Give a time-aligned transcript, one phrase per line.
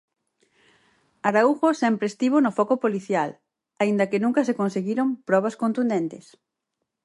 [1.29, 3.29] Araújo sempre estivo no foco policial,
[3.81, 6.25] aínda que nunca se conseguiron probas contundentes.